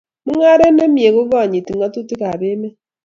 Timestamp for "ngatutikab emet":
1.75-2.75